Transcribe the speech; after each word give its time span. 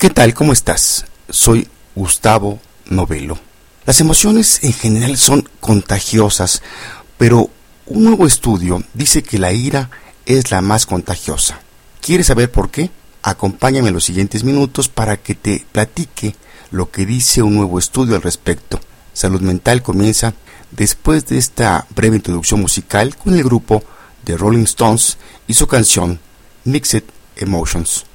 ¿Qué 0.00 0.08
tal? 0.08 0.32
¿Cómo 0.32 0.54
estás? 0.54 1.04
Soy 1.28 1.68
Gustavo 1.94 2.58
Novelo. 2.86 3.38
Las 3.84 4.00
emociones 4.00 4.64
en 4.64 4.72
general 4.72 5.18
son 5.18 5.46
contagiosas, 5.60 6.62
pero 7.18 7.50
un 7.84 8.04
nuevo 8.04 8.26
estudio 8.26 8.82
dice 8.94 9.22
que 9.22 9.38
la 9.38 9.52
ira 9.52 9.90
es 10.24 10.50
la 10.50 10.62
más 10.62 10.86
contagiosa. 10.86 11.60
¿Quieres 12.00 12.28
saber 12.28 12.50
por 12.50 12.70
qué? 12.70 12.88
Acompáñame 13.22 13.88
en 13.88 13.94
los 13.94 14.06
siguientes 14.06 14.42
minutos 14.42 14.88
para 14.88 15.18
que 15.18 15.34
te 15.34 15.66
platique 15.70 16.34
lo 16.70 16.90
que 16.90 17.04
dice 17.04 17.42
un 17.42 17.56
nuevo 17.56 17.78
estudio 17.78 18.16
al 18.16 18.22
respecto. 18.22 18.80
Salud 19.12 19.42
Mental 19.42 19.82
comienza 19.82 20.32
después 20.70 21.26
de 21.26 21.36
esta 21.36 21.86
breve 21.94 22.16
introducción 22.16 22.62
musical 22.62 23.18
con 23.18 23.34
el 23.34 23.44
grupo 23.44 23.84
The 24.24 24.38
Rolling 24.38 24.64
Stones 24.64 25.18
y 25.46 25.52
su 25.52 25.66
canción 25.66 26.20
Mixed 26.64 27.04
Emotions. 27.36 28.06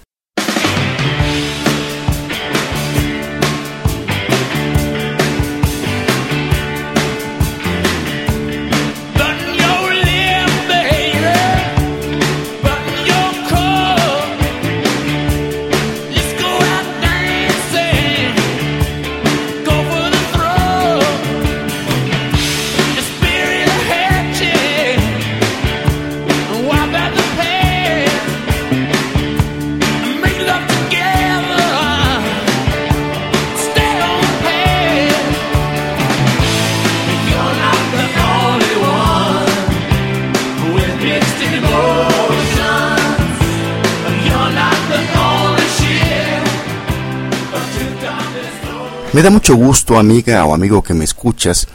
Me 49.16 49.22
da 49.22 49.30
mucho 49.30 49.56
gusto, 49.56 49.98
amiga 49.98 50.44
o 50.44 50.54
amigo 50.54 50.84
que 50.84 50.94
me 50.94 51.06
escuchas, 51.06 51.70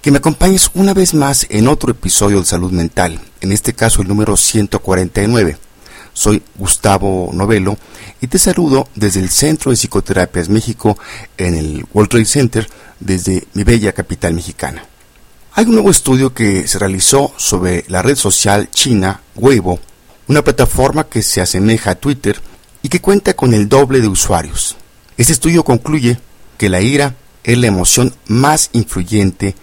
que 0.00 0.10
me 0.10 0.18
acompañes 0.18 0.68
una 0.74 0.92
vez 0.92 1.14
más 1.14 1.46
en 1.48 1.68
otro 1.68 1.92
episodio 1.92 2.40
de 2.40 2.44
Salud 2.44 2.72
Mental, 2.72 3.20
en 3.40 3.52
este 3.52 3.72
caso 3.72 4.02
el 4.02 4.08
número 4.08 4.36
149. 4.36 5.58
Soy 6.12 6.42
Gustavo 6.56 7.30
Novelo 7.32 7.78
y 8.20 8.26
te 8.26 8.36
saludo 8.36 8.88
desde 8.96 9.20
el 9.20 9.30
Centro 9.30 9.70
de 9.70 9.76
Psicoterapias 9.76 10.48
México 10.48 10.98
en 11.38 11.54
el 11.54 11.86
World 11.94 12.10
Trade 12.10 12.24
Center 12.24 12.68
desde 12.98 13.46
mi 13.54 13.62
bella 13.62 13.92
capital 13.92 14.34
mexicana. 14.34 14.84
Hay 15.52 15.66
un 15.66 15.74
nuevo 15.74 15.92
estudio 15.92 16.34
que 16.34 16.66
se 16.66 16.80
realizó 16.80 17.32
sobre 17.36 17.84
la 17.86 18.02
red 18.02 18.16
social 18.16 18.68
china 18.72 19.20
Weibo, 19.36 19.78
una 20.26 20.42
plataforma 20.42 21.04
que 21.04 21.22
se 21.22 21.40
asemeja 21.40 21.92
a 21.92 21.94
Twitter 21.94 22.40
y 22.82 22.88
que 22.88 23.00
cuenta 23.00 23.34
con 23.34 23.54
el 23.54 23.68
doble 23.68 24.00
de 24.00 24.08
usuarios. 24.08 24.76
Este 25.16 25.32
estudio 25.32 25.62
concluye 25.62 26.18
que 26.62 26.68
la 26.68 26.80
ira 26.80 27.16
es 27.42 27.58
la 27.58 27.66
emoción 27.66 28.14
más 28.28 28.70
influyente 28.72 29.56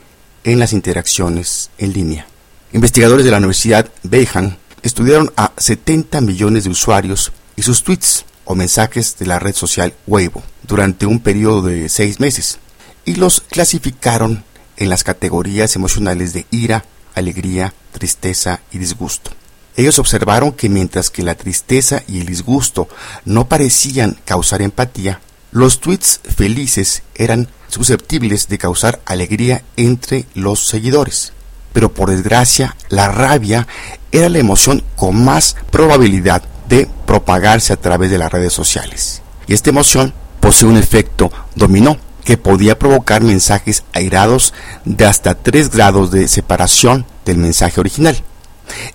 en 0.43 0.59
las 0.59 0.73
interacciones 0.73 1.69
en 1.77 1.93
línea. 1.93 2.27
Investigadores 2.73 3.23
de 3.23 3.31
la 3.31 3.37
Universidad 3.37 3.89
Beijing 4.03 4.57
estudiaron 4.83 5.31
a 5.37 5.53
70 5.55 6.19
millones 6.19 6.65
de 6.65 6.71
usuarios 6.71 7.31
y 7.55 7.61
sus 7.61 7.85
tweets 7.85 8.25
o 8.43 8.53
mensajes 8.53 9.17
de 9.17 9.27
la 9.27 9.39
red 9.39 9.55
social 9.55 9.93
Weibo 10.07 10.43
durante 10.63 11.05
un 11.05 11.21
periodo 11.21 11.61
de 11.61 11.87
seis 11.87 12.19
meses 12.19 12.59
y 13.05 13.15
los 13.15 13.39
clasificaron 13.39 14.43
en 14.75 14.89
las 14.89 15.05
categorías 15.05 15.77
emocionales 15.77 16.33
de 16.33 16.47
ira, 16.51 16.83
alegría, 17.15 17.73
tristeza 17.93 18.59
y 18.73 18.77
disgusto. 18.77 19.31
Ellos 19.77 19.99
observaron 19.99 20.51
que 20.51 20.67
mientras 20.67 21.09
que 21.09 21.23
la 21.23 21.35
tristeza 21.35 22.03
y 22.09 22.19
el 22.19 22.25
disgusto 22.25 22.89
no 23.23 23.47
parecían 23.47 24.17
causar 24.25 24.61
empatía, 24.61 25.21
los 25.51 25.79
tweets 25.79 26.21
felices 26.35 27.03
eran 27.15 27.47
susceptibles 27.67 28.47
de 28.47 28.57
causar 28.57 28.99
alegría 29.05 29.63
entre 29.77 30.25
los 30.33 30.67
seguidores. 30.67 31.33
Pero 31.73 31.93
por 31.93 32.09
desgracia, 32.09 32.75
la 32.89 33.09
rabia 33.09 33.67
era 34.11 34.29
la 34.29 34.39
emoción 34.39 34.83
con 34.95 35.23
más 35.23 35.55
probabilidad 35.71 36.43
de 36.67 36.87
propagarse 37.05 37.73
a 37.73 37.77
través 37.77 38.11
de 38.11 38.17
las 38.17 38.31
redes 38.31 38.53
sociales. 38.53 39.21
Y 39.47 39.53
esta 39.53 39.69
emoción 39.69 40.13
posee 40.39 40.67
un 40.67 40.77
efecto 40.77 41.31
dominó 41.55 41.97
que 42.23 42.37
podía 42.37 42.77
provocar 42.77 43.23
mensajes 43.23 43.83
airados 43.93 44.53
de 44.85 45.05
hasta 45.05 45.35
3 45.35 45.71
grados 45.71 46.11
de 46.11 46.27
separación 46.27 47.05
del 47.25 47.37
mensaje 47.37 47.79
original. 47.79 48.21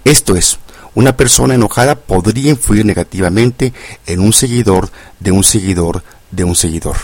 Esto 0.05 0.37
es, 0.37 0.59
una 0.95 1.17
persona 1.17 1.55
enojada 1.55 1.97
podría 1.97 2.51
influir 2.51 2.85
negativamente 2.85 3.73
en 4.07 4.21
un 4.21 4.33
seguidor 4.33 4.91
de 5.19 5.33
un 5.33 5.43
seguidor 5.43 6.05
de 6.35 6.45
un 6.45 6.57
seguidor. 6.57 6.97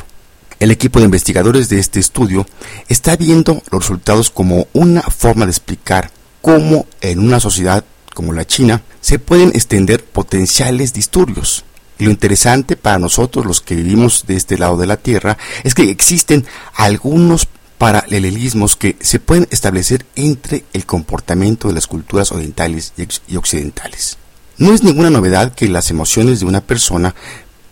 El 0.59 0.71
equipo 0.71 0.99
de 0.99 1.07
investigadores 1.07 1.69
de 1.69 1.79
este 1.79 2.01
estudio 2.01 2.47
está 2.89 3.17
viendo 3.17 3.63
los 3.71 3.83
resultados 3.83 4.31
como 4.31 4.67
una 4.75 5.03
forma 5.03 5.47
de 5.47 5.53
explicar 5.53 6.11
cómo 6.43 6.87
en 7.01 7.19
una 7.19 7.41
sociedad 7.41 7.85
como 8.15 8.33
la 8.33 8.47
China 8.47 8.83
se 9.01 9.19
pueden 9.19 9.51
extender 9.51 10.05
potenciales 10.05 10.93
disturbios. 10.93 11.65
Y 11.99 12.05
lo 12.05 12.11
interesante 12.11 12.77
para 12.77 12.99
nosotros 12.99 13.47
los 13.47 13.61
que 13.61 13.75
vivimos 13.75 14.25
de 14.27 14.37
este 14.37 14.59
lado 14.59 14.77
de 14.77 14.87
la 14.87 14.97
Tierra 14.97 15.39
es 15.65 15.75
que 15.75 15.91
existen 15.91 16.47
algunos 16.75 17.47
paralelismos 17.79 18.77
que 18.77 18.97
se 19.01 19.21
pueden 19.21 19.49
establecer 19.51 20.05
entre 20.15 20.65
el 20.75 20.85
comportamiento 20.85 21.69
de 21.69 21.75
las 21.75 21.87
culturas 21.87 22.33
orientales 22.33 22.93
y 23.27 23.37
occidentales. 23.37 24.19
No 24.59 24.75
es 24.75 24.83
ninguna 24.83 25.09
novedad 25.09 25.55
que 25.55 25.69
las 25.69 25.91
emociones 25.91 26.41
de 26.41 26.47
una 26.47 26.61
persona 26.61 27.15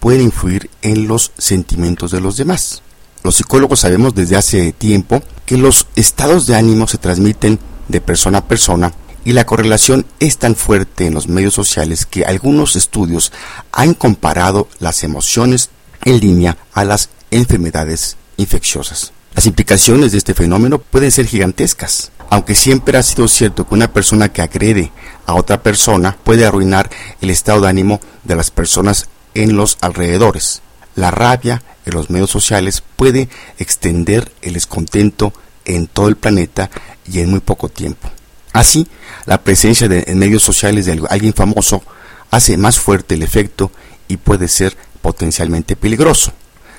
puede 0.01 0.23
influir 0.23 0.71
en 0.83 1.09
los 1.09 1.33
sentimientos 1.39 2.11
de 2.11 2.21
los 2.21 2.37
demás. 2.37 2.83
Los 3.23 3.37
psicólogos 3.37 3.81
sabemos 3.81 4.15
desde 4.15 4.37
hace 4.37 4.73
tiempo 4.73 5.23
que 5.45 5.57
los 5.57 5.87
estados 5.97 6.47
de 6.47 6.55
ánimo 6.55 6.87
se 6.87 6.99
transmiten 6.99 7.59
de 7.89 8.01
persona 8.01 8.39
a 8.39 8.45
persona 8.45 8.93
y 9.25 9.33
la 9.33 9.45
correlación 9.45 10.07
es 10.21 10.39
tan 10.39 10.55
fuerte 10.55 11.07
en 11.07 11.15
los 11.15 11.29
medios 11.29 11.55
sociales 11.55 12.07
que 12.07 12.25
algunos 12.25 12.77
estudios 12.77 13.33
han 13.73 13.95
comparado 13.95 14.69
las 14.79 15.03
emociones 15.05 15.71
en 16.05 16.21
línea 16.21 16.57
a 16.73 16.85
las 16.85 17.11
enfermedades 17.31 18.17
infecciosas. 18.37 19.13
Las 19.35 19.47
implicaciones 19.47 20.13
de 20.13 20.19
este 20.19 20.35
fenómeno 20.35 20.79
pueden 20.79 21.11
ser 21.11 21.27
gigantescas. 21.27 22.11
Aunque 22.31 22.55
siempre 22.55 22.99
ha 22.99 23.03
sido 23.03 23.29
cierto 23.29 23.67
que 23.67 23.75
una 23.75 23.93
persona 23.93 24.31
que 24.31 24.43
agrede 24.43 24.93
a 25.27 25.35
otra 25.35 25.63
persona 25.63 26.17
puede 26.25 26.45
arruinar 26.45 26.91
el 27.21 27.31
estado 27.31 27.61
de 27.63 27.69
ánimo 27.69 28.01
de 28.25 28.37
las 28.37 28.51
personas 28.51 29.09
en 29.39 29.57
los 29.57 29.79
alrededores. 29.81 30.63
La 30.97 31.11
rabia 31.13 31.63
en 31.87 31.95
los 31.95 32.11
medios 32.11 32.31
sociales 32.31 32.83
puede 32.97 33.29
extender 33.59 34.33
el 34.43 34.55
descontento 34.55 35.33
en 35.65 35.87
todo 35.87 36.09
el 36.09 36.17
planeta 36.17 36.71
y 37.07 37.21
en 37.21 37.31
muy 37.31 37.41
poco 37.41 37.69
tiempo. 37.69 38.11
Así, 38.53 38.89
la 39.27 39.43
presencia 39.43 39.89
de, 39.89 40.05
en 40.09 40.19
medios 40.19 40.43
sociales 40.43 40.87
de 40.87 41.01
alguien 41.09 41.35
famoso 41.35 41.83
hace 42.31 42.57
más 42.57 42.79
fuerte 42.81 43.15
el 43.15 43.23
efecto 43.23 43.71
y 44.09 44.17
puede 44.17 44.49
ser 44.49 44.77
potencialmente 45.01 45.77
peligroso. 45.77 46.33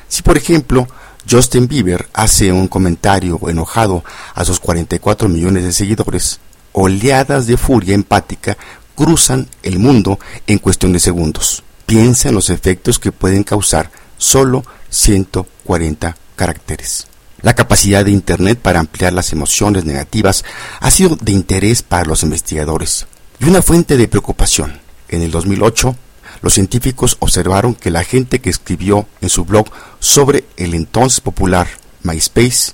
Si 0.09 0.21
por 0.21 0.37
ejemplo 0.37 0.87
Justin 1.29 1.67
Bieber 1.67 2.09
hace 2.13 2.51
un 2.51 2.67
comentario 2.67 3.39
enojado 3.47 4.03
a 4.35 4.43
sus 4.43 4.59
44 4.59 5.29
millones 5.29 5.63
de 5.63 5.71
seguidores, 5.71 6.39
oleadas 6.73 7.47
de 7.47 7.55
furia 7.55 7.95
empática 7.95 8.57
cruzan 8.95 9.47
el 9.63 9.79
mundo 9.79 10.19
en 10.45 10.59
cuestión 10.59 10.91
de 10.91 10.99
segundos. 10.99 11.63
Piensa 11.89 12.29
en 12.29 12.35
los 12.35 12.51
efectos 12.51 12.99
que 12.99 13.11
pueden 13.11 13.43
causar 13.43 13.89
solo 14.19 14.63
140 14.91 16.15
caracteres. 16.35 17.07
La 17.41 17.55
capacidad 17.55 18.05
de 18.05 18.11
Internet 18.11 18.59
para 18.61 18.79
ampliar 18.79 19.11
las 19.11 19.33
emociones 19.33 19.85
negativas 19.85 20.45
ha 20.81 20.91
sido 20.91 21.15
de 21.15 21.31
interés 21.31 21.81
para 21.81 22.05
los 22.05 22.21
investigadores 22.21 23.07
y 23.39 23.45
una 23.45 23.63
fuente 23.63 23.97
de 23.97 24.07
preocupación. 24.07 24.79
En 25.07 25.23
el 25.23 25.31
2008, 25.31 25.95
los 26.43 26.53
científicos 26.53 27.17
observaron 27.21 27.73
que 27.73 27.89
la 27.89 28.03
gente 28.03 28.37
que 28.37 28.51
escribió 28.51 29.07
en 29.19 29.29
su 29.29 29.43
blog 29.45 29.65
sobre 29.99 30.43
el 30.57 30.75
entonces 30.75 31.21
popular 31.21 31.67
MySpace 32.03 32.73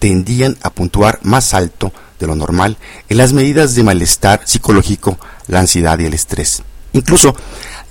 tendían 0.00 0.58
a 0.62 0.70
puntuar 0.70 1.20
más 1.22 1.54
alto 1.54 1.92
de 2.18 2.26
lo 2.26 2.34
normal 2.34 2.76
en 3.08 3.18
las 3.18 3.32
medidas 3.32 3.76
de 3.76 3.84
malestar 3.84 4.40
psicológico, 4.46 5.16
la 5.46 5.60
ansiedad 5.60 5.96
y 6.00 6.06
el 6.06 6.14
estrés. 6.14 6.64
Incluso 6.92 7.36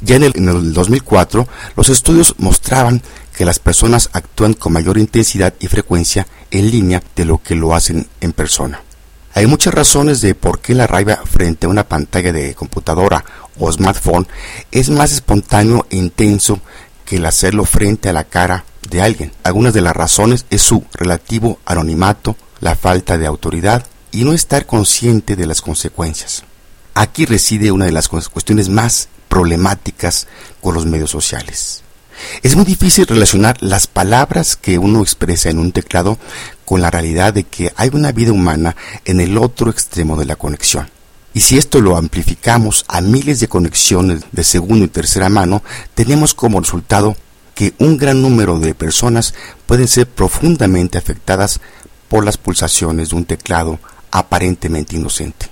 ya 0.01 0.15
en 0.15 0.23
el, 0.23 0.73
2004, 0.73 1.47
los 1.75 1.89
estudios 1.89 2.35
mostraban 2.37 3.01
que 3.35 3.45
las 3.45 3.59
personas 3.59 4.09
actúan 4.13 4.53
con 4.53 4.73
mayor 4.73 4.97
intensidad 4.97 5.53
y 5.59 5.67
frecuencia 5.67 6.27
en 6.51 6.71
línea 6.71 7.03
de 7.15 7.25
lo 7.25 7.41
que 7.41 7.55
lo 7.55 7.75
hacen 7.75 8.07
en 8.21 8.33
persona. 8.33 8.81
Hay 9.33 9.45
muchas 9.45 9.73
razones 9.73 10.21
de 10.21 10.33
por 10.33 10.59
qué 10.59 10.73
la 10.73 10.87
rabia 10.87 11.21
frente 11.23 11.67
a 11.67 11.69
una 11.69 11.87
pantalla 11.87 12.31
de 12.31 12.55
computadora 12.55 13.23
o 13.59 13.71
smartphone 13.71 14.27
es 14.71 14.89
más 14.89 15.11
espontáneo 15.11 15.85
e 15.91 15.97
intenso 15.97 16.59
que 17.05 17.17
el 17.17 17.25
hacerlo 17.25 17.65
frente 17.65 18.09
a 18.09 18.13
la 18.13 18.23
cara 18.23 18.65
de 18.89 19.01
alguien. 19.01 19.31
Algunas 19.43 19.73
de 19.73 19.81
las 19.81 19.95
razones 19.95 20.45
es 20.49 20.63
su 20.63 20.83
relativo 20.93 21.59
anonimato, 21.65 22.35
la 22.59 22.75
falta 22.75 23.17
de 23.17 23.27
autoridad 23.27 23.85
y 24.11 24.23
no 24.23 24.33
estar 24.33 24.65
consciente 24.65 25.35
de 25.35 25.45
las 25.45 25.61
consecuencias. 25.61 26.43
Aquí 26.95 27.25
reside 27.25 27.71
una 27.71 27.85
de 27.85 27.91
las 27.91 28.07
cuestiones 28.07 28.69
más 28.69 29.09
problemáticas 29.37 30.25
con 30.61 30.73
los 30.73 30.87
medios 30.87 31.11
sociales. 31.11 31.83
Es 32.41 32.55
muy 32.55 32.65
difícil 32.65 33.05
relacionar 33.05 33.55
las 33.61 33.85
palabras 33.85 34.55
que 34.55 34.79
uno 34.79 35.03
expresa 35.03 35.51
en 35.51 35.59
un 35.59 35.71
teclado 35.71 36.17
con 36.65 36.81
la 36.81 36.89
realidad 36.89 37.35
de 37.35 37.43
que 37.43 37.71
hay 37.75 37.91
una 37.93 38.11
vida 38.11 38.31
humana 38.31 38.75
en 39.05 39.21
el 39.21 39.37
otro 39.37 39.69
extremo 39.69 40.17
de 40.17 40.25
la 40.25 40.37
conexión. 40.37 40.89
Y 41.35 41.41
si 41.41 41.59
esto 41.59 41.81
lo 41.81 41.97
amplificamos 41.97 42.83
a 42.87 42.99
miles 42.99 43.39
de 43.39 43.47
conexiones 43.47 44.23
de 44.31 44.43
segunda 44.43 44.85
y 44.85 44.87
tercera 44.87 45.29
mano, 45.29 45.61
tenemos 45.93 46.33
como 46.33 46.59
resultado 46.59 47.15
que 47.53 47.75
un 47.77 47.95
gran 47.95 48.23
número 48.23 48.57
de 48.57 48.73
personas 48.73 49.35
pueden 49.67 49.87
ser 49.87 50.07
profundamente 50.07 50.97
afectadas 50.97 51.59
por 52.09 52.25
las 52.25 52.37
pulsaciones 52.37 53.09
de 53.09 53.17
un 53.17 53.25
teclado 53.25 53.77
aparentemente 54.09 54.95
inocente. 54.95 55.45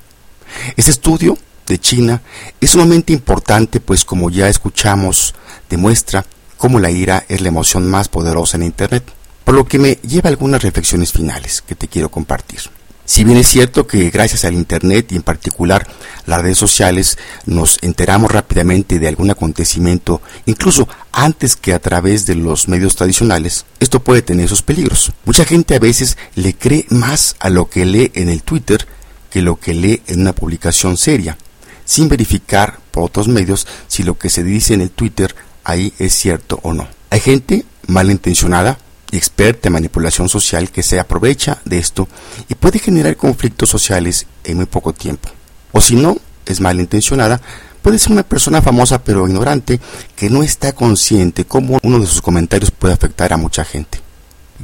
Este 0.75 0.89
estudio 0.89 1.37
de 1.65 1.79
China 1.79 2.21
es 2.61 2.71
sumamente 2.71 3.13
importante 3.13 3.79
pues 3.79 4.05
como 4.05 4.29
ya 4.29 4.49
escuchamos 4.49 5.33
demuestra 5.69 6.25
cómo 6.57 6.79
la 6.79 6.91
ira 6.91 7.25
es 7.27 7.41
la 7.41 7.49
emoción 7.49 7.89
más 7.89 8.09
poderosa 8.09 8.57
en 8.57 8.63
Internet, 8.63 9.03
por 9.43 9.55
lo 9.55 9.65
que 9.65 9.79
me 9.79 9.95
lleva 9.95 10.29
a 10.29 10.31
algunas 10.31 10.63
reflexiones 10.63 11.11
finales 11.11 11.61
que 11.61 11.75
te 11.75 11.87
quiero 11.87 12.09
compartir. 12.09 12.59
Si 13.07 13.23
bien 13.23 13.37
es 13.37 13.47
cierto 13.47 13.85
que 13.85 14.09
gracias 14.09 14.45
al 14.45 14.55
Internet 14.55 15.11
y 15.11 15.15
en 15.15 15.21
particular 15.21 15.87
las 16.25 16.41
redes 16.41 16.57
sociales 16.57 17.19
nos 17.45 17.77
enteramos 17.83 18.31
rápidamente 18.31 18.97
de 18.97 19.07
algún 19.07 19.29
acontecimiento, 19.29 20.23
incluso 20.47 20.87
antes 21.11 21.55
que 21.55 21.73
a 21.73 21.79
través 21.79 22.25
de 22.25 22.33
los 22.33 22.67
medios 22.67 22.95
tradicionales, 22.95 23.65
esto 23.79 23.99
puede 23.99 24.23
tener 24.23 24.49
sus 24.49 24.63
peligros. 24.63 25.11
Mucha 25.23 25.45
gente 25.45 25.75
a 25.75 25.79
veces 25.79 26.17
le 26.33 26.55
cree 26.55 26.87
más 26.89 27.35
a 27.39 27.49
lo 27.49 27.69
que 27.69 27.85
lee 27.85 28.11
en 28.15 28.29
el 28.29 28.41
Twitter 28.41 28.87
que 29.29 29.43
lo 29.43 29.59
que 29.59 29.75
lee 29.75 30.01
en 30.07 30.21
una 30.21 30.33
publicación 30.33 30.97
seria, 30.97 31.37
sin 31.85 32.09
verificar 32.09 32.79
por 32.91 33.03
otros 33.03 33.27
medios 33.27 33.67
si 33.87 34.03
lo 34.03 34.17
que 34.17 34.29
se 34.29 34.43
dice 34.43 34.73
en 34.73 34.81
el 34.81 34.91
Twitter 34.91 35.35
ahí 35.63 35.93
es 35.99 36.13
cierto 36.13 36.59
o 36.63 36.73
no. 36.73 36.87
Hay 37.09 37.19
gente 37.19 37.65
malintencionada 37.87 38.77
y 39.11 39.17
experta 39.17 39.69
en 39.69 39.73
manipulación 39.73 40.27
social 40.29 40.71
que 40.71 40.83
se 40.83 40.99
aprovecha 40.99 41.61
de 41.65 41.77
esto 41.77 42.07
y 42.49 42.55
puede 42.55 42.79
generar 42.79 43.15
conflictos 43.15 43.69
sociales 43.69 44.25
en 44.43 44.57
muy 44.57 44.65
poco 44.65 44.93
tiempo. 44.93 45.29
O 45.71 45.81
si 45.81 45.95
no, 45.95 46.17
es 46.45 46.59
malintencionada, 46.59 47.41
puede 47.81 47.99
ser 47.99 48.11
una 48.11 48.23
persona 48.23 48.61
famosa 48.61 49.03
pero 49.03 49.27
ignorante 49.27 49.79
que 50.15 50.29
no 50.29 50.43
está 50.43 50.73
consciente 50.73 51.45
cómo 51.45 51.79
uno 51.83 51.99
de 51.99 52.07
sus 52.07 52.21
comentarios 52.21 52.71
puede 52.71 52.93
afectar 52.93 53.33
a 53.33 53.37
mucha 53.37 53.63
gente. 53.63 53.99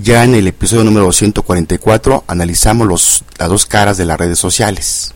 Ya 0.01 0.23
en 0.23 0.35
el 0.35 0.47
episodio 0.47 0.85
número 0.85 1.11
144 1.11 2.23
analizamos 2.27 2.87
los, 2.87 3.23
las 3.37 3.49
dos 3.49 3.65
caras 3.65 3.97
de 3.97 4.05
las 4.05 4.17
redes 4.17 4.39
sociales. 4.39 5.13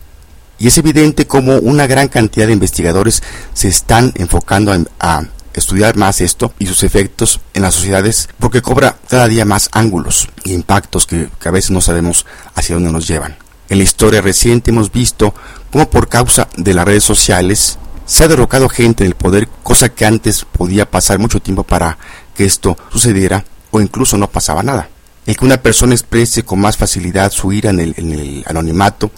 Y 0.58 0.68
es 0.68 0.78
evidente 0.78 1.26
cómo 1.26 1.56
una 1.58 1.86
gran 1.86 2.08
cantidad 2.08 2.46
de 2.46 2.54
investigadores 2.54 3.22
se 3.52 3.68
están 3.68 4.12
enfocando 4.16 4.72
a 4.98 5.24
estudiar 5.52 5.96
más 5.96 6.20
esto 6.20 6.52
y 6.58 6.66
sus 6.66 6.82
efectos 6.82 7.40
en 7.54 7.62
las 7.62 7.74
sociedades 7.74 8.28
porque 8.38 8.62
cobra 8.62 8.96
cada 9.08 9.26
día 9.26 9.44
más 9.44 9.68
ángulos 9.72 10.28
e 10.44 10.52
impactos 10.52 11.06
que, 11.06 11.28
a 11.44 11.50
veces 11.50 11.70
no 11.70 11.80
sabemos 11.80 12.26
hacia 12.54 12.74
dónde 12.74 12.92
nos 12.92 13.08
llevan. 13.08 13.36
En 13.68 13.78
la 13.78 13.84
historia 13.84 14.20
reciente 14.20 14.70
hemos 14.70 14.92
visto 14.92 15.34
cómo 15.72 15.90
por 15.90 16.08
causa 16.08 16.48
de 16.56 16.74
las 16.74 16.84
redes 16.84 17.04
sociales 17.04 17.78
se 18.04 18.24
ha 18.24 18.28
derrocado 18.28 18.68
gente 18.68 19.02
en 19.02 19.08
el 19.08 19.16
poder, 19.16 19.48
cosa 19.62 19.88
que 19.88 20.06
antes 20.06 20.44
podía 20.44 20.88
pasar 20.88 21.18
mucho 21.18 21.40
tiempo 21.40 21.64
para 21.64 21.98
que 22.36 22.44
esto 22.44 22.76
sucediera 22.92 23.44
o 23.72 23.80
incluso 23.80 24.16
no 24.16 24.30
pasaba 24.30 24.62
nada. 24.62 24.88
El 25.26 25.36
que 25.36 25.44
una 25.44 25.56
persona 25.56 25.92
exprese 25.94 26.44
con 26.44 26.60
más 26.60 26.76
facilidad 26.76 27.32
su 27.32 27.52
ira 27.52 27.70
en 27.70 27.80
el 27.80 28.44
anonimato 28.46 29.10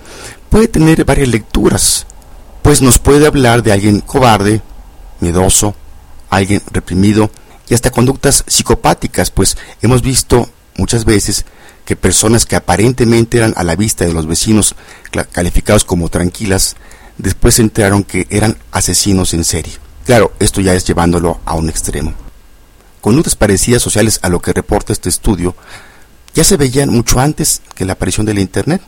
puede 0.48 0.68
tener 0.68 1.04
varias 1.04 1.28
lecturas, 1.28 2.06
pues 2.62 2.82
nos 2.82 2.98
puede 2.98 3.26
hablar 3.26 3.62
de 3.62 3.72
alguien 3.72 4.00
cobarde, 4.00 4.62
miedoso, 5.20 5.74
alguien 6.30 6.62
reprimido 6.70 7.30
y 7.68 7.74
hasta 7.74 7.90
conductas 7.90 8.44
psicopáticas, 8.46 9.30
pues 9.30 9.56
hemos 9.82 10.02
visto 10.02 10.48
muchas 10.76 11.04
veces 11.04 11.44
que 11.84 11.96
personas 11.96 12.46
que 12.46 12.56
aparentemente 12.56 13.38
eran 13.38 13.54
a 13.56 13.64
la 13.64 13.76
vista 13.76 14.04
de 14.04 14.12
los 14.12 14.26
vecinos 14.26 14.74
calificados 15.32 15.84
como 15.84 16.08
tranquilas, 16.08 16.76
después 17.16 17.54
se 17.54 17.62
enteraron 17.62 18.04
que 18.04 18.26
eran 18.30 18.58
asesinos 18.72 19.34
en 19.34 19.44
serie. 19.44 19.72
Claro, 20.04 20.32
esto 20.38 20.60
ya 20.60 20.74
es 20.74 20.84
llevándolo 20.84 21.40
a 21.44 21.54
un 21.54 21.68
extremo. 21.68 22.14
Conductas 23.00 23.36
parecidas 23.36 23.82
sociales 23.82 24.20
a 24.22 24.28
lo 24.28 24.40
que 24.40 24.52
reporta 24.52 24.92
este 24.92 25.08
estudio 25.08 25.54
ya 26.34 26.44
se 26.44 26.56
veían 26.56 26.90
mucho 26.90 27.20
antes 27.20 27.62
que 27.74 27.84
la 27.84 27.94
aparición 27.94 28.26
de 28.26 28.34
la 28.34 28.40
Internet 28.40 28.82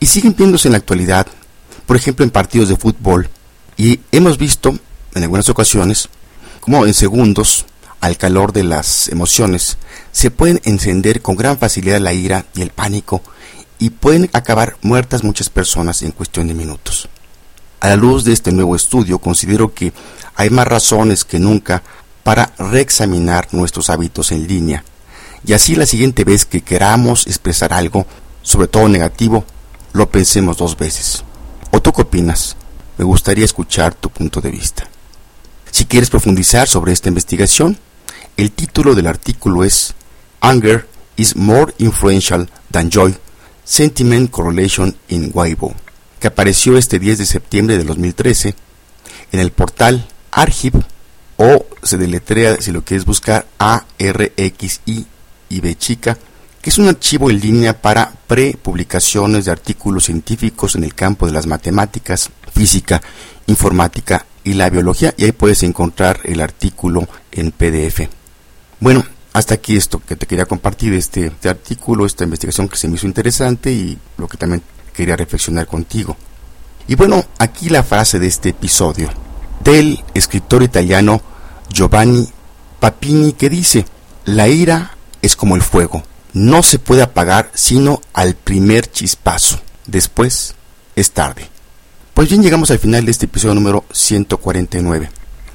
y 0.00 0.06
siguen 0.06 0.34
viéndose 0.36 0.68
en 0.68 0.72
la 0.72 0.78
actualidad, 0.78 1.26
por 1.86 1.96
ejemplo 1.96 2.24
en 2.24 2.30
partidos 2.30 2.68
de 2.68 2.76
fútbol, 2.76 3.28
y 3.76 4.00
hemos 4.10 4.38
visto 4.38 4.76
en 5.14 5.22
algunas 5.22 5.48
ocasiones 5.48 6.08
como 6.60 6.86
en 6.86 6.94
segundos, 6.94 7.66
al 8.00 8.16
calor 8.16 8.52
de 8.52 8.64
las 8.64 9.08
emociones, 9.08 9.76
se 10.10 10.30
pueden 10.30 10.60
encender 10.64 11.20
con 11.20 11.36
gran 11.36 11.58
facilidad 11.58 12.00
la 12.00 12.14
ira 12.14 12.46
y 12.54 12.62
el 12.62 12.70
pánico 12.70 13.22
y 13.78 13.90
pueden 13.90 14.30
acabar 14.32 14.76
muertas 14.82 15.22
muchas 15.22 15.50
personas 15.50 16.02
en 16.02 16.12
cuestión 16.12 16.48
de 16.48 16.54
minutos. 16.54 17.08
A 17.80 17.88
la 17.88 17.96
luz 17.96 18.24
de 18.24 18.32
este 18.32 18.52
nuevo 18.52 18.76
estudio, 18.76 19.18
considero 19.18 19.74
que 19.74 19.92
hay 20.34 20.50
más 20.50 20.66
razones 20.66 21.24
que 21.24 21.38
nunca 21.38 21.82
para 22.22 22.52
reexaminar 22.58 23.48
nuestros 23.52 23.90
hábitos 23.90 24.32
en 24.32 24.46
línea, 24.46 24.84
y 25.46 25.54
así 25.54 25.74
la 25.74 25.86
siguiente 25.86 26.24
vez 26.24 26.44
que 26.44 26.60
queramos 26.60 27.26
expresar 27.26 27.72
algo, 27.72 28.06
sobre 28.42 28.68
todo 28.68 28.88
negativo, 28.88 29.44
lo 29.92 30.10
pensemos 30.10 30.56
dos 30.56 30.76
veces. 30.76 31.24
¿O 31.70 31.80
tú 31.80 31.92
qué 31.92 32.02
opinas? 32.02 32.56
Me 32.98 33.04
gustaría 33.04 33.44
escuchar 33.44 33.94
tu 33.94 34.10
punto 34.10 34.40
de 34.40 34.50
vista. 34.50 34.88
Si 35.70 35.84
quieres 35.86 36.10
profundizar 36.10 36.68
sobre 36.68 36.92
esta 36.92 37.08
investigación, 37.08 37.78
el 38.36 38.52
título 38.52 38.94
del 38.94 39.06
artículo 39.06 39.64
es 39.64 39.94
Anger 40.40 40.88
is 41.16 41.36
more 41.36 41.72
influential 41.78 42.48
than 42.70 42.90
joy, 42.90 43.14
Sentiment 43.64 44.30
Correlation 44.30 44.96
in 45.08 45.30
Weibo, 45.32 45.74
que 46.18 46.28
apareció 46.28 46.76
este 46.76 46.98
10 46.98 47.18
de 47.18 47.26
septiembre 47.26 47.78
de 47.78 47.84
2013 47.84 48.54
en 49.32 49.40
el 49.40 49.52
portal 49.52 50.08
Archive 50.32 50.80
o 51.36 51.66
se 51.82 51.96
deletrea 51.96 52.60
si 52.60 52.72
lo 52.72 52.84
quieres 52.84 53.06
buscar 53.06 53.46
A 53.58 53.84
R 53.98 54.32
X 54.36 54.80
I 54.86 55.06
y 55.48 55.60
B 55.60 55.74
chica, 55.76 56.18
que 56.62 56.70
es 56.70 56.78
un 56.78 56.88
archivo 56.88 57.30
en 57.30 57.40
línea 57.40 57.80
para 57.80 58.12
prepublicaciones 58.26 59.46
de 59.46 59.52
artículos 59.52 60.04
científicos 60.04 60.76
en 60.76 60.84
el 60.84 60.94
campo 60.94 61.26
de 61.26 61.32
las 61.32 61.46
matemáticas, 61.46 62.30
física, 62.52 63.00
informática 63.46 64.26
y 64.44 64.54
la 64.54 64.68
biología 64.68 65.14
y 65.16 65.24
ahí 65.24 65.32
puedes 65.32 65.62
encontrar 65.62 66.20
el 66.24 66.40
artículo 66.40 67.08
en 67.32 67.52
PDF. 67.52 68.08
Bueno, 68.78 69.04
hasta 69.32 69.54
aquí 69.54 69.76
esto 69.76 70.02
que 70.06 70.16
te 70.16 70.26
quería 70.26 70.46
compartir, 70.46 70.92
este, 70.94 71.26
este, 71.26 71.48
artículo, 71.48 72.04
esta 72.04 72.24
investigación 72.24 72.68
que 72.68 72.76
se 72.76 72.88
me 72.88 72.96
hizo 72.96 73.06
interesante 73.06 73.72
y 73.72 73.98
lo 74.18 74.28
que 74.28 74.36
también 74.36 74.62
quería 74.92 75.16
reflexionar 75.16 75.66
contigo. 75.66 76.16
Y 76.88 76.94
bueno, 76.94 77.24
aquí 77.38 77.68
la 77.68 77.82
frase 77.82 78.18
de 78.18 78.26
este 78.26 78.50
episodio 78.50 79.08
del 79.62 80.02
escritor 80.14 80.62
italiano 80.62 81.20
Giovanni 81.72 82.28
Papini 82.80 83.32
que 83.32 83.48
dice, 83.48 83.84
la 84.24 84.48
ira 84.48 84.96
es 85.22 85.36
como 85.36 85.54
el 85.54 85.62
fuego, 85.62 86.02
no 86.32 86.62
se 86.62 86.78
puede 86.78 87.02
apagar 87.02 87.50
sino 87.54 88.00
al 88.12 88.34
primer 88.34 88.90
chispazo, 88.90 89.60
después 89.86 90.54
es 90.96 91.12
tarde. 91.12 91.48
Pues 92.14 92.28
bien, 92.28 92.42
llegamos 92.42 92.70
al 92.70 92.78
final 92.78 93.04
de 93.04 93.12
este 93.12 93.26
episodio 93.26 93.54
número 93.54 93.84
149. 93.92 95.10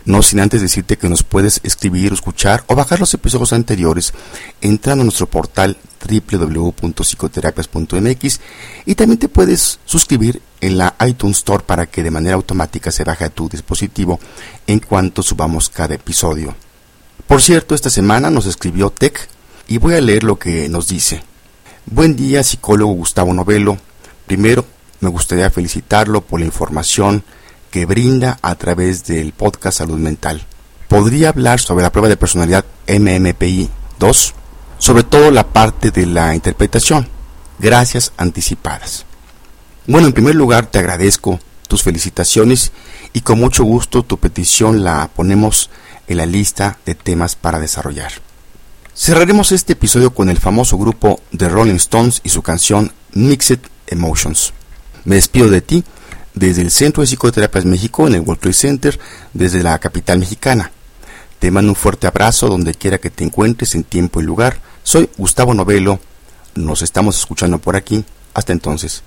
No 0.06 0.22
sin 0.22 0.40
antes 0.40 0.62
decirte 0.62 0.98
que 0.98 1.10
nos 1.10 1.24
puedes 1.24 1.60
escribir, 1.64 2.14
escuchar 2.14 2.64
o 2.68 2.76
bajar 2.76 3.00
los 3.00 3.12
episodios 3.16 3.54
anteriores 3.54 4.14
entrando 4.62 5.02
a 5.02 5.06
nuestro 5.06 5.28
portal 5.28 5.78
www.psicoterapias.mx 6.08 8.40
y 8.86 8.96
también 8.96 9.18
te 9.18 9.30
puedes 9.30 9.80
suscribir 9.86 10.44
en 10.62 10.78
la 10.78 10.94
iTunes 11.08 11.38
Store 11.38 11.64
para 11.64 11.88
que 11.88 12.04
de 12.04 12.12
manera 12.12 12.36
automática 12.36 12.92
se 12.92 13.04
baje 13.04 13.26
a 13.26 13.32
tu 13.32 13.50
dispositivo 13.50 14.20
en 14.68 14.80
cuanto 14.80 15.24
subamos 15.24 15.70
cada 15.70 15.96
episodio. 15.96 16.56
Por 17.28 17.42
cierto, 17.42 17.74
esta 17.74 17.90
semana 17.90 18.30
nos 18.30 18.46
escribió 18.46 18.92
Tech 18.92 19.28
y 19.68 19.78
voy 19.78 19.96
a 19.96 20.02
leer 20.02 20.24
lo 20.24 20.38
que 20.38 20.70
nos 20.70 20.88
dice. 20.88 21.24
Buen 21.86 22.16
día, 22.16 22.44
psicólogo 22.44 22.94
Gustavo 22.94 23.34
Novelo. 23.34 23.78
Primero, 24.26 24.66
me 25.00 25.10
gustaría 25.10 25.50
felicitarlo 25.50 26.22
por 26.22 26.40
la 26.40 26.46
información 26.46 27.24
que 27.72 27.86
brinda 27.86 28.40
a 28.42 28.56
través 28.56 29.06
del 29.06 29.34
podcast 29.34 29.80
Salud 29.80 29.98
Mental. 29.98 30.46
Podría 30.88 31.30
hablar 31.30 31.60
sobre 31.60 31.84
la 31.84 31.92
prueba 31.92 32.10
de 32.10 32.18
personalidad 32.18 32.66
MMPI 32.88 33.70
2, 34.00 34.34
sobre 34.78 35.04
todo 35.04 35.32
la 35.32 35.48
parte 35.48 35.92
de 35.92 36.06
la 36.06 36.34
interpretación. 36.36 37.08
Gracias 37.60 38.14
anticipadas. 38.18 39.06
Bueno, 39.88 40.08
en 40.08 40.14
primer 40.14 40.36
lugar 40.36 40.68
te 40.68 40.80
agradezco 40.80 41.40
tus 41.68 41.84
felicitaciones 41.84 42.72
y 43.14 43.22
con 43.22 43.40
mucho 43.40 43.64
gusto 43.64 44.04
tu 44.04 44.18
petición 44.18 44.84
la 44.84 45.10
ponemos 45.16 45.70
en 46.08 46.18
la 46.18 46.26
lista 46.26 46.78
de 46.86 46.96
temas 46.96 47.36
para 47.36 47.60
desarrollar. 47.60 48.12
Cerraremos 48.98 49.52
este 49.52 49.74
episodio 49.74 50.14
con 50.14 50.30
el 50.30 50.38
famoso 50.38 50.78
grupo 50.78 51.20
The 51.36 51.50
Rolling 51.50 51.76
Stones 51.76 52.22
y 52.24 52.30
su 52.30 52.42
canción 52.42 52.94
Mixed 53.12 53.60
Emotions. 53.88 54.54
Me 55.04 55.16
despido 55.16 55.50
de 55.50 55.60
ti 55.60 55.84
desde 56.34 56.62
el 56.62 56.72
Centro 56.72 57.02
de 57.02 57.08
Psicoterapias 57.08 57.66
México 57.66 58.08
en 58.08 58.16
el 58.16 58.22
World 58.22 58.40
Trade 58.40 58.54
Center, 58.54 59.00
desde 59.34 59.64
la 59.64 59.78
capital 59.80 60.20
mexicana. 60.20 60.72
Te 61.40 61.52
mando 61.52 61.74
un 61.74 61.76
fuerte 61.76 62.08
abrazo 62.08 62.48
donde 62.48 62.74
quiera 62.74 62.98
que 62.98 63.10
te 63.10 63.26
encuentres 63.26 63.76
en 63.76 63.84
tiempo 63.84 64.22
y 64.22 64.24
lugar. 64.24 64.62
Soy 64.84 65.10
Gustavo 65.18 65.54
Novelo. 65.54 66.00
Nos 66.56 66.82
estamos 66.82 67.20
escuchando 67.20 67.60
por 67.60 67.76
aquí. 67.76 68.06
Hasta 68.34 68.54
entonces. 68.54 69.04